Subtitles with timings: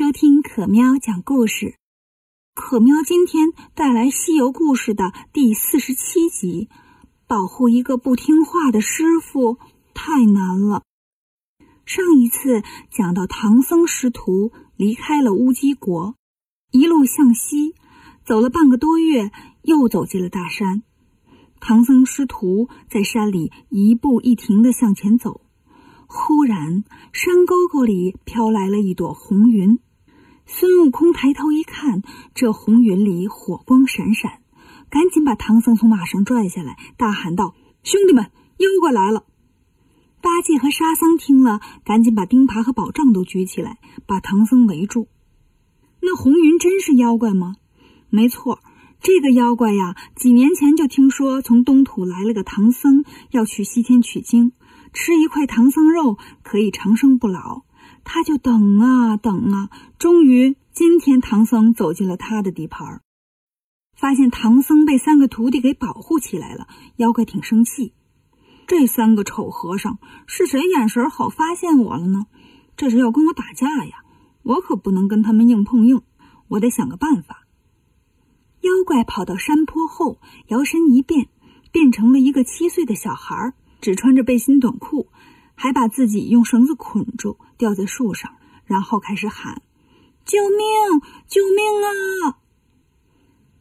[0.00, 1.74] 收听可喵讲故事。
[2.54, 6.70] 可喵今天带来《西游故事》的第四十七集。
[7.26, 9.58] 保护一个不听话的师傅
[9.92, 10.84] 太难了。
[11.84, 16.14] 上一次讲到唐僧师徒离开了乌鸡国，
[16.70, 17.74] 一路向西，
[18.24, 19.30] 走了半个多月，
[19.64, 20.82] 又走进了大山。
[21.60, 25.42] 唐僧师徒在山里一步一停地向前走。
[26.06, 29.78] 忽然，山沟沟里飘来了一朵红云。
[30.52, 32.02] 孙悟空抬头一看，
[32.34, 34.40] 这红云里火光闪闪，
[34.90, 37.54] 赶紧把唐僧从马上拽下来，大喊道
[37.84, 38.24] ：“兄弟们，
[38.58, 39.26] 妖怪来了！”
[40.20, 45.06] 八戒和沙僧听了，赶紧把钉耙和宝杖都举起来，把唐僧围住。
[46.00, 47.54] 那红云真是妖怪吗？
[48.08, 48.58] 没错，
[49.00, 54.50] 这个妖怪呀，几年前就听说从东土来了个唐僧，要去西天取经。
[54.92, 57.62] 吃一块唐僧肉可以长生不老，
[58.04, 63.02] 他就等啊等啊，终于今天唐僧走进了他的地盘儿，
[63.96, 66.66] 发现唐僧被三个徒弟给保护起来了。
[66.96, 67.92] 妖怪挺生气，
[68.66, 72.26] 这三个丑和尚是谁眼神好发现我了呢？
[72.76, 74.04] 这是要跟我打架呀！
[74.42, 76.02] 我可不能跟他们硬碰硬，
[76.48, 77.46] 我得想个办法。
[78.62, 81.28] 妖怪跑到山坡后，摇身一变，
[81.70, 83.54] 变成了一个七岁的小孩儿。
[83.82, 85.08] 只穿着背心短裤，
[85.62, 89.60] 还把自己用绳子捆住，吊在树上，然后开始喊
[90.24, 91.02] ：“救命！
[91.28, 92.40] 救命啊！”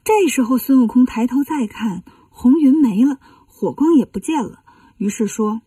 [0.06, 4.64] 这时候，孙悟空抬头再看，红云没了，火光也不见了，
[4.96, 5.62] 于是说：“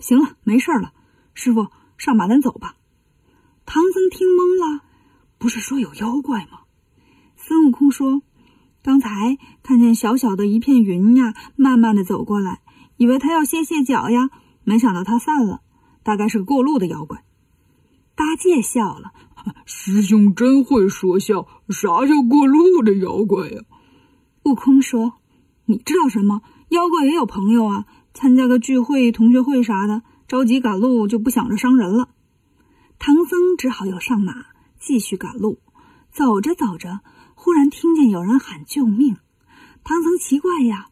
[0.00, 0.92] 行了，没事了，
[1.34, 2.74] 师傅，上马，咱走吧。”
[3.64, 4.82] 唐僧听懵了，
[5.38, 6.62] 不是说有妖怪吗？
[7.36, 8.22] 孙悟空说
[8.82, 12.62] ：“刚才看见小小的一片云呀，慢慢的走过来。”
[12.98, 14.30] 以为他要歇歇脚呀，
[14.64, 15.60] 没想到他散了，
[16.06, 17.24] 大概是个过路的妖怪。
[18.14, 19.12] 八戒笑了
[19.66, 23.64] ：“师兄真会说笑，啥叫过路的妖怪呀？”
[24.44, 25.14] 悟空说
[25.66, 26.42] ：“你知道什么？
[26.68, 32.10] 妖怪也有朋友啊，参加个聚会、同学会啥的，着急赶路就不想着伤人了。”
[33.00, 34.46] 唐僧只好又上马，
[34.78, 35.58] 继续赶路。
[36.12, 37.00] 走着走着，
[37.34, 39.16] 忽然听见有人喊救命。
[39.82, 40.90] 唐僧奇怪呀，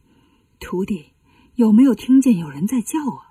[0.58, 1.12] 徒弟。
[1.54, 3.30] 有没有听见有人在叫啊？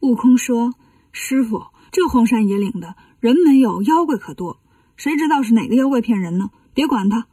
[0.00, 0.72] 悟空说
[1.12, 4.60] ：“师傅，这荒山野岭的人没有，妖怪可多，
[4.96, 6.50] 谁知道是哪个妖怪骗人呢？
[6.72, 7.26] 别管他。”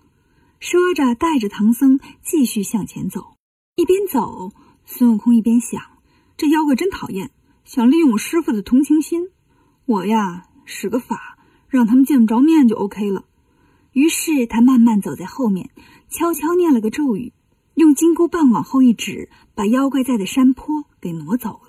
[0.60, 3.36] 说着，带着唐僧继续向前走。
[3.76, 4.52] 一边走，
[4.86, 5.80] 孙悟空一边想：
[6.36, 7.30] 这妖怪真讨厌，
[7.64, 9.30] 想利用我师傅的同情心。
[9.86, 11.38] 我呀，使个法，
[11.70, 13.26] 让他们见不着面就 OK 了。
[13.94, 15.70] 于是他慢慢走在后面，
[16.10, 17.34] 悄悄念了个咒语。
[17.76, 21.67] 用金箍棒往后一指，把妖怪在的山坡给挪走了。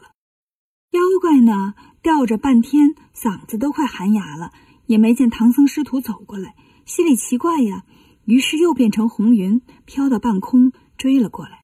[0.99, 4.51] 妖怪呢，吊着半天，嗓子都快喊哑了，
[4.87, 7.85] 也没见唐僧师徒走过来，心里奇怪呀。
[8.25, 11.63] 于是又变成红云，飘到半空，追了过来。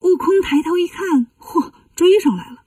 [0.00, 2.64] 悟空抬头一看，嚯，追上来了，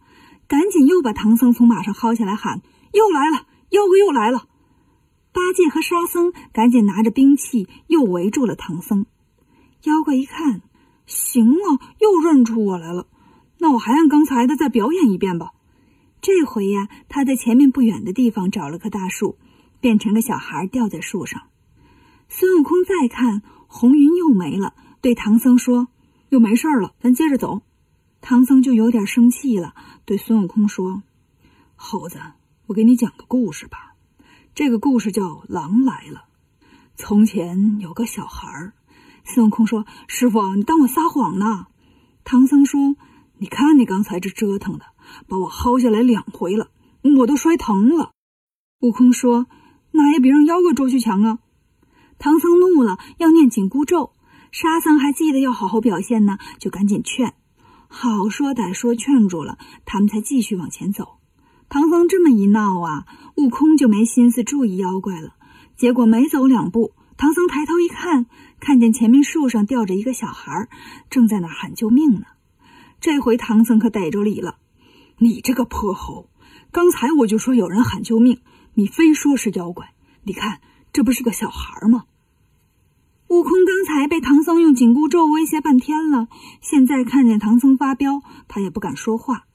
[0.48, 2.62] 赶紧又把唐僧从马上薅下来，喊
[2.94, 4.48] ：“又来了，妖怪又来了！”
[5.34, 9.06] 八戒和沙僧赶紧拿着兵器，又围住了唐僧。
[9.84, 10.62] 妖怪一看。
[11.06, 13.06] 行啊，又认出我来了。
[13.60, 15.52] 那我还按刚才的再表演一遍吧。
[16.26, 19.38] 这回呀，他在前面不远的地方找了棵大树，
[19.80, 21.40] 变成了小孩吊在树上。
[22.30, 25.88] 孙悟空再看红云又没了，对唐僧说
[26.30, 27.62] ：“又没事了，咱接着走。”
[28.22, 31.04] 唐僧就有点生气了，对孙悟空说
[31.78, 32.20] ：“猴子，
[32.66, 33.94] 我给你讲个故事吧。
[34.56, 36.24] 这个故事叫《狼来了》。
[36.96, 38.74] 从前有个小孩儿。”
[39.26, 41.68] 孙悟空说：“师傅，你当我撒谎呢？”
[42.26, 42.96] 唐僧说
[43.38, 44.86] ：“你看你刚才这折腾的，
[45.28, 46.70] 把我薅下来两回了，
[47.20, 48.12] 我都摔疼了。”
[48.82, 49.48] 悟空说
[49.92, 51.40] ：“那也比让妖怪捉去强啊！”
[52.20, 54.12] 唐僧怒了，要念紧箍咒。
[54.52, 57.34] 沙僧还记得要好好表现呢，就赶紧劝。
[57.88, 61.18] 好说歹说，劝住了，他们才继续往前走。
[61.68, 63.06] 唐僧这么一闹啊，
[63.36, 65.34] 悟空就没心思注意妖怪了。
[65.76, 66.94] 结果没走两步。
[67.18, 68.28] 唐僧抬头一看，
[68.60, 70.70] 看见前面树上吊着一个小孩，
[71.10, 72.26] 正在那喊救命呢。
[73.00, 74.58] 这回唐僧可逮着理了
[75.18, 76.30] ：“你这个泼猴，
[76.72, 78.42] 刚才我就说有人喊救命，
[78.74, 79.94] 你非说是妖怪。
[80.24, 80.60] 你看，
[80.92, 82.06] 这不是个小孩吗？”
[83.30, 86.28] 悟空刚才被唐僧用紧箍咒威胁半天了，
[86.62, 89.46] 现在看见唐僧发飙，他也不敢说话。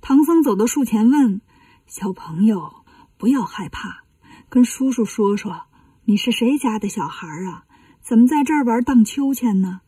[0.00, 1.40] 唐僧走到树前问
[1.86, 2.84] ：“小朋友，
[3.18, 4.04] 不要害怕，
[4.48, 5.62] 跟叔叔说说。”
[6.06, 7.64] 你是谁家的小孩啊？
[8.00, 9.82] 怎么在这儿玩荡秋千呢？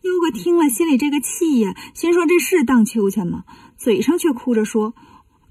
[0.00, 3.44] 妖怪听了，心里这个气呀，心说这是荡秋千吗？
[3.76, 4.94] 嘴上却哭着说：“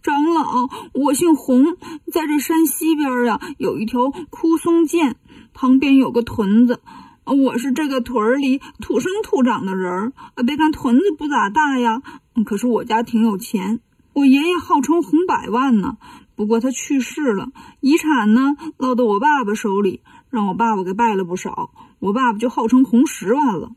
[0.02, 1.78] 长老，我姓洪，
[2.12, 5.16] 在这山西边呀，有一条枯松涧，
[5.54, 6.82] 旁边有个屯子。
[7.26, 10.14] 我是这个屯儿里土生土长的人儿。
[10.46, 12.02] 别看屯子不咋大呀，
[12.46, 13.80] 可是我家挺有钱。
[14.14, 15.98] 我爷爷号称洪百万呢，
[16.36, 17.50] 不过他去世了，
[17.80, 21.72] 遗产呢落到我爸爸手里，让我爸爸给败了不少。
[22.00, 23.72] 我爸爸就号称洪十万了。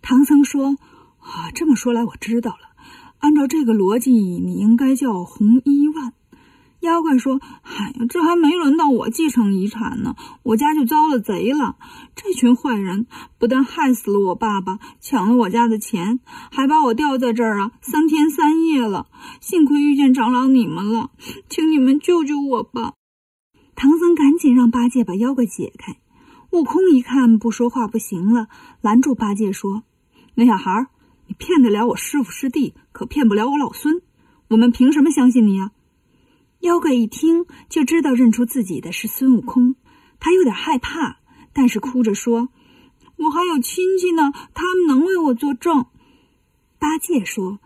[0.00, 0.78] 唐僧说
[1.20, 2.69] ：“啊，这么说来，我知道了。
[3.20, 6.12] 按照这个逻辑，你应该叫红一万。”
[6.80, 11.76] 妖怪说：“哎呀，这还没轮到我继承遗产呢，我家就遭了贼了。
[12.16, 13.06] 这群坏人
[13.38, 16.20] 不但害死了我爸爸，抢了我家的钱，
[16.50, 19.08] 还把我吊在这儿啊，三天三夜了。
[19.42, 21.10] 幸亏遇见长老你们了，
[21.50, 22.94] 请你们救救我吧！”
[23.76, 25.98] 唐僧赶紧让八戒把妖怪解开。
[26.50, 28.48] 悟空一看不说话不行了，
[28.80, 29.82] 拦住八戒说
[30.34, 30.86] ：“那小孩，
[31.30, 34.02] 你骗得了我师傅师弟，可骗不了我老孙。
[34.48, 35.70] 我们凭什么相信你呀？”
[36.58, 39.76] 妖怪一听就知道认出自己的是孙悟空，
[40.18, 41.20] 他有点害怕，
[41.52, 42.48] 但是哭着说
[43.14, 45.86] ：“我还有亲戚呢，他们能为我作证。”
[46.80, 47.60] 八戒说：“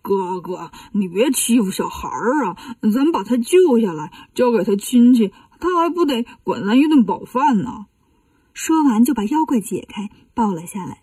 [0.00, 2.56] 哥哥，你别欺负小孩儿啊，
[2.94, 7.86] 咱把他救下来，交给他亲戚，他还不得管咱一顿饱饭呢？”
[8.54, 11.02] 说完就把妖怪解开，抱了下来。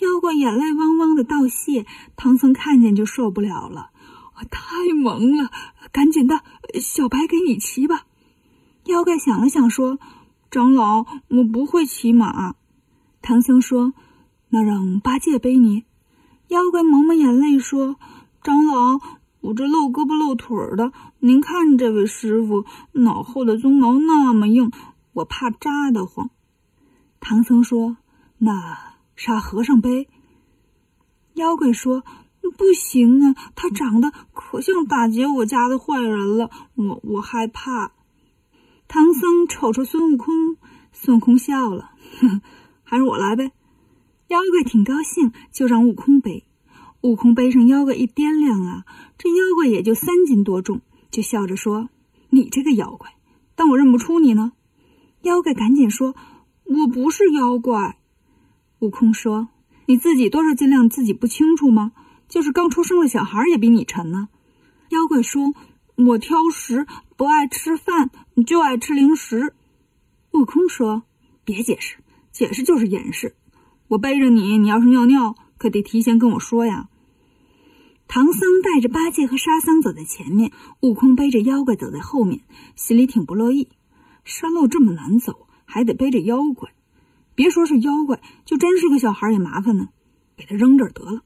[0.00, 1.86] 妖怪眼泪汪汪的道谢，
[2.16, 3.90] 唐僧看见就受不了了。
[4.36, 5.50] 我太萌了，
[5.90, 6.42] 赶紧的，
[6.80, 8.06] 小白给你骑吧。
[8.84, 9.98] 妖怪想了想说
[10.50, 12.54] ：“长老，我不会骑马。”
[13.20, 13.92] 唐僧说
[14.50, 15.84] ：“那让八戒背你。”
[16.48, 17.96] 妖怪抹抹眼泪说
[18.42, 19.00] ：“长老，
[19.40, 24.70] 我这露胳膊露腿的，您看这位师傅脑后的鬃毛那么硬，
[25.12, 26.30] 我怕扎得慌。”
[27.18, 27.96] 唐僧说
[28.38, 30.08] ：“那沙和尚背。”
[31.34, 32.04] 妖怪说。
[32.56, 37.92] 不行啊，他长得可像打劫我家的坏人了，我我害怕。
[38.88, 40.56] 唐僧瞅瞅孙悟空，
[40.90, 42.40] 孙悟空笑了，哼，
[42.82, 43.52] 还是我来呗。
[44.28, 46.48] 妖怪挺高兴，就让悟空背。
[47.02, 48.86] 悟空背上妖怪一掂量啊，
[49.18, 50.80] 这妖怪也就三斤多重，
[51.10, 51.90] 就笑着说
[52.30, 53.10] ：“你这个妖怪，
[53.54, 54.52] 当我认不出你呢？”
[55.22, 56.16] 妖怪赶紧说
[56.64, 57.97] ：“我不是妖怪。”
[58.80, 59.48] 悟空说
[59.86, 61.92] ：“你自己多少斤量自己不清楚吗？”
[62.28, 64.28] 就是刚出生的小孩也比你沉呢。
[64.90, 65.54] 妖怪说
[65.96, 66.86] ：“我挑食，
[67.16, 68.10] 不爱吃饭，
[68.46, 69.54] 就爱吃零食。”
[70.32, 71.02] 悟空说
[71.44, 71.96] ：“别解释，
[72.30, 73.34] 解释就是掩饰。
[73.88, 76.88] 我背着你，你要是尿尿，可得提前跟我说呀。”
[78.06, 82.42] 唐僧带着八戒和沙僧走在前面，悟空背着妖怪走在后面，
[82.76, 83.68] 心里挺不乐意。
[84.24, 86.70] 山路这么难走，还得背着妖怪，
[87.38, 89.90] 别说是妖怪，就真是个小孩也麻烦呢。
[90.36, 91.22] 给他扔这儿得了。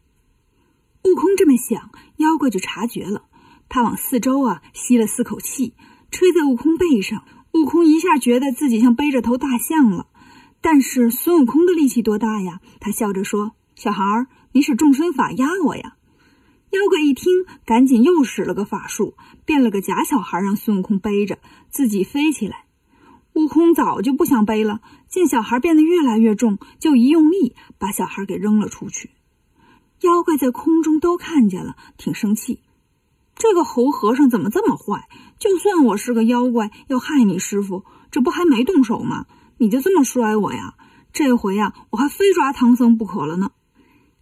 [1.04, 3.24] 悟空这么想，妖怪就察觉了。
[3.70, 5.72] 他往四周啊吸了四口气，
[6.10, 7.24] 吹在悟空背上。
[7.54, 10.06] 悟空一下觉得自己像背着头大象了。
[10.60, 12.60] 但是孙悟空的力气多大呀？
[12.78, 15.96] 他笑着说：“小孩儿，你使众身法压我呀！”
[16.72, 19.14] 妖怪一听，赶紧又使了个法术，
[19.46, 21.38] 变了个假小孩，让孙悟空背着，
[21.70, 22.66] 自己飞起来。
[23.34, 24.82] 悟空早就不想背了，
[25.12, 29.10] 见小孩变得越来越重，就一用力把小孩给扔了出去。
[30.00, 32.60] 妖怪在空中都看见了，挺生气。
[33.34, 35.06] 这个猴和尚怎么这么坏？
[35.38, 39.26] 就算我是个妖怪，要害你师傅，这不还没动手吗？
[39.58, 40.76] 你就这么摔我呀？
[41.12, 43.52] 这回呀，我还非抓唐僧不可了呢！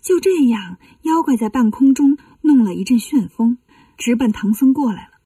[0.02, 3.58] 就这样，妖怪在半空中弄了一阵旋风，
[3.96, 5.20] 直奔唐僧过来了。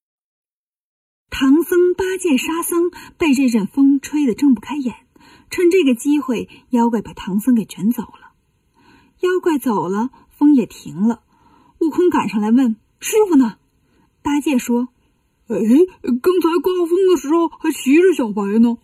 [1.31, 5.04] 唐僧、八戒、沙僧被这阵风吹得睁不开眼，
[5.51, 8.33] 趁这个机会，妖怪把唐僧给卷走了。
[9.21, 10.11] 妖怪走了。
[10.37, 11.23] 风也停了，
[11.79, 13.57] 悟空赶上来问：“师傅呢？”
[14.21, 14.89] 八戒说
[15.47, 15.57] ：“哎，
[16.03, 18.79] 刚才刮风的时候还骑着小白呢。”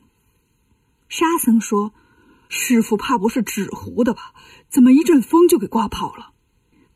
[1.11, 1.93] 沙僧说
[2.49, 4.33] ：“师傅怕不是纸糊的吧？
[4.69, 6.31] 怎么一阵风就给刮跑了？”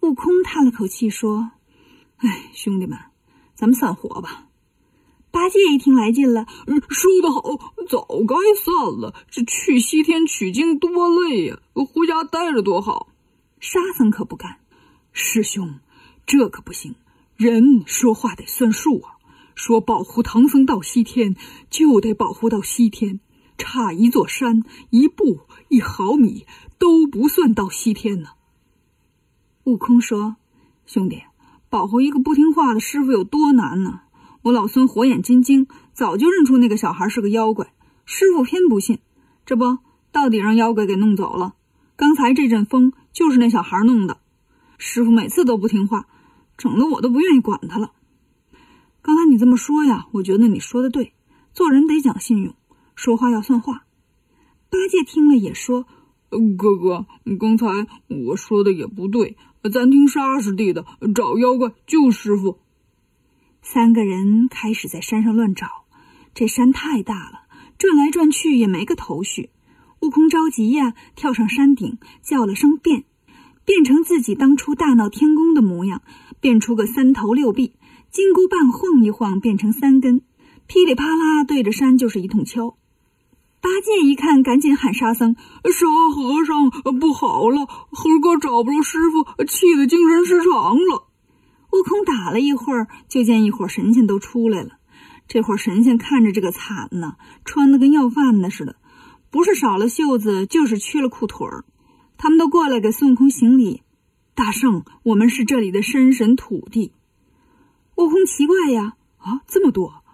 [0.02, 1.50] 悟空叹了口气说
[2.18, 2.96] ：“哎，兄弟们，
[3.56, 4.46] 咱们散伙吧。”
[5.34, 6.46] 八戒一听来劲了
[6.88, 7.42] ：“说得好，
[7.88, 9.12] 早该散了。
[9.28, 13.08] 这去西天取经多累呀，回家待着多好。”
[13.58, 14.60] 沙僧可不干，
[15.12, 15.80] 师兄，
[16.24, 16.94] 这可不行。
[17.34, 19.18] 人说话得算数啊！
[19.56, 21.34] 说保护唐僧到西天，
[21.68, 23.18] 就得保护到西天，
[23.58, 26.46] 差一座山、一步、一毫米
[26.78, 28.28] 都不算到西天呢。
[29.64, 30.36] 悟空说
[30.86, 31.24] ：“兄弟，
[31.68, 34.02] 保护一个不听话的师傅有多难呢？
[34.44, 37.74] 我老孙火眼金睛，早就认出那个小孩是个妖怪，
[38.06, 39.00] 师傅偏不信，
[39.44, 39.78] 这不
[40.12, 41.54] 到底让妖怪给弄走了。
[41.96, 44.18] 刚才这阵风。”就是那小孩弄的，
[44.76, 46.08] 师傅每次都不听话，
[46.58, 47.92] 整得我都不愿意管他了。
[49.02, 51.12] 刚才你这么说呀，我觉得你说的对，
[51.52, 52.56] 做人得讲信用，
[52.96, 53.84] 说话要算话。
[54.68, 55.86] 八戒听了也说
[56.58, 57.06] ：“哥哥，
[57.38, 59.36] 刚才我说的也不对，
[59.72, 60.84] 咱听沙师弟的，
[61.14, 62.58] 找妖怪救师傅。”
[63.66, 65.66] 三个人开始在山上乱找，
[66.34, 67.46] 这山太大了，
[67.78, 69.48] 转来转去也没个头绪。
[70.00, 73.04] 悟空着急呀，跳上山顶，叫了声“变”，
[73.64, 76.02] 变成自己当初大闹天宫的模样，
[76.40, 77.72] 变出个三头六臂。
[78.10, 80.20] 金箍棒晃一晃，变成三根，
[80.66, 82.76] 噼里啪啦对着山就是一通敲。
[83.62, 85.36] 八戒一看，赶紧喊沙僧
[85.72, 86.68] ：“沙和尚，
[87.00, 87.64] 不好了！
[87.64, 91.08] 猴哥找不着师傅，气得精神失常了。”
[91.74, 94.78] 悟空打了一会儿，就见一伙神仙都出来了。
[95.26, 98.76] 这伙神仙看着这个惨呐，穿的跟要饭的似的，
[99.28, 101.64] 不是少了袖子，就是缺了裤腿儿。
[102.16, 103.82] 他们都过来给孙悟空行礼
[104.36, 106.92] ：“大圣，我们是这里的山神土地。”
[107.96, 110.04] 悟空奇怪呀，啊，这么多！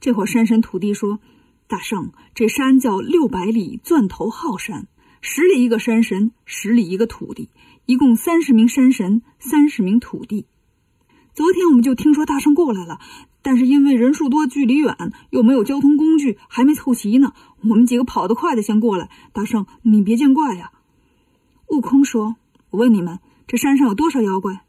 [0.00, 1.18] 这伙山神土地说
[1.66, 4.86] ：“大圣，这山叫六百里钻头号山，
[5.22, 7.48] 十里一个山神，十里一个土地，
[7.86, 10.44] 一共三十名山神，三十名土地。
[11.36, 12.98] 昨天我们就听说大圣过来了，
[13.42, 17.34] 但是因为人数多、距离远，又没有交通工具，还没凑齐呢。
[17.60, 20.70] 我们几个跑得快的先过来，大圣你别见怪呀。”
[21.68, 22.36] 悟空说
[22.72, 24.64] ：“我问你们，这山上有多少妖怪？”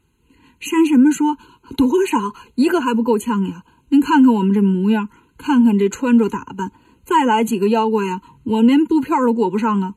[0.60, 1.38] 山神们说。
[1.76, 3.62] 多少一个还不够呛呀！
[3.90, 6.72] 您看看我们这模样，看看这穿着打扮，
[7.04, 9.94] 再来几个妖怪呀，我连布片都裹不上啊！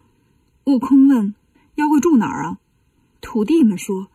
[0.66, 1.34] 悟空问
[1.76, 2.58] ：“妖怪住哪儿啊？”
[3.22, 4.10] 土地们说：“，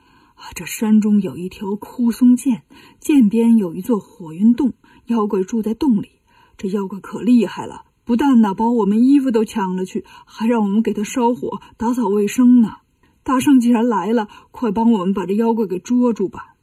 [0.54, 2.62] 这山中有一条枯松涧，
[3.00, 4.74] 涧边有一座火云洞，
[5.06, 6.10] 妖怪住在洞里。
[6.56, 12.76] 这妖怪可厉害了，不但呢把我们衣服都抢了去，还让我们给他烧火打扫卫生呢。
[13.22, 16.54] 大圣既然来了，快帮我们把这妖怪给捉住吧！”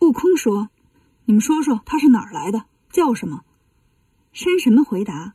[0.00, 0.68] 悟空说
[1.24, 3.42] ：“你们说说他是哪儿来的，叫什么？”
[4.32, 5.34] 山神们回答：“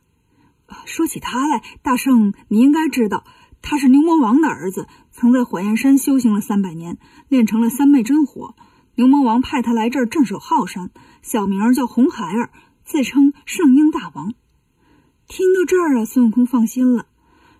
[0.86, 3.24] 说起他来，大圣你应该知道，
[3.62, 8.54] 他是牛魔王的儿子，曾在火焰山修行了三百年，练成了三昧真火。
[8.96, 10.90] 牛魔王派他来这儿镇守浩山，
[11.22, 12.50] 小名叫红孩儿，
[12.84, 14.34] 自称圣婴大王。”
[15.28, 17.06] 听到这儿啊，孙悟空放心了，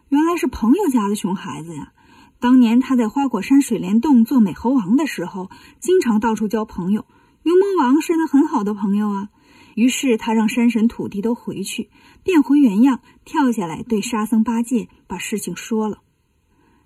[0.08, 1.92] 原来是朋友家的熊孩子呀。
[2.38, 7.06] 当年他在花果山水帘洞做美猴王的时候，经常到处交朋友。
[7.44, 9.28] 牛魔王是他很好的朋友啊。
[9.74, 11.90] 于是他让山神土地都回去，
[12.22, 16.02] 变回原样，跳下来对沙僧八戒把事情说了。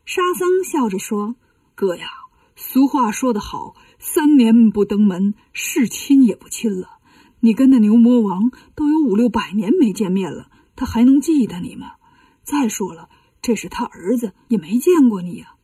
[0.05, 1.37] 沙僧笑着说
[1.75, 2.07] ：“哥呀，
[2.55, 6.99] 俗话说得好，三年不登门，是亲也不亲了。
[7.41, 11.93] 你跟那牛魔王都有五六百年没见面了，他还能记得你吗？
[12.43, 13.09] 再说了。”
[13.43, 15.55] 这是他儿子，也没见过你呀。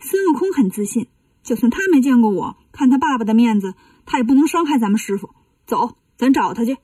[0.00, 1.06] 孙悟空很自信，
[1.44, 3.74] 就算他没见过我，看他爸爸的面子，
[4.06, 5.30] 他也不能伤害咱们师傅。
[5.66, 6.78] 走，咱找他去。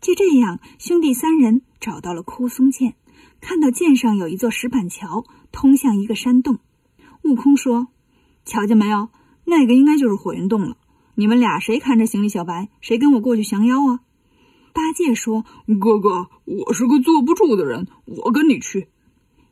[0.00, 2.94] 就这样，兄弟三人找到了枯松涧，
[3.40, 6.58] 看到涧上有一座石板桥，通向一个山洞。
[7.22, 7.88] 悟空说
[8.44, 9.08] ：“瞧见没有？
[9.44, 10.76] 那个应该就是火云洞了。
[11.14, 14.00] 你们俩谁看着行李小白，谁跟我过去降妖啊？”
[14.72, 15.44] 八戒说
[15.80, 18.88] ：“哥哥，我是个坐不住的人，我跟你去。”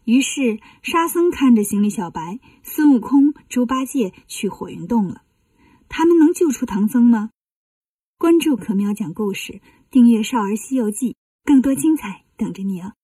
[0.04, 5.22] 于是，沙僧看着行李小白，孙悟空、猪八戒去火云洞了。
[5.88, 7.30] 他们能救出唐僧吗？
[8.24, 11.10] 关注可喵讲故事，订阅《少儿西游记》，
[11.44, 12.94] 更多精彩等着你哦。